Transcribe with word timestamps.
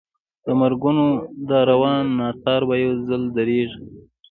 د 0.45 0.47
مرګونو 0.61 1.05
دا 1.49 1.59
روان 1.71 2.03
ناتار 2.19 2.61
به 2.67 2.75
یو 2.83 2.93
ځل 3.07 3.23
درېږي. 3.37 3.83